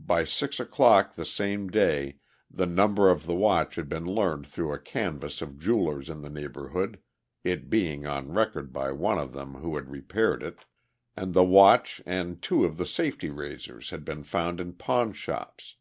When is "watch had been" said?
3.36-4.04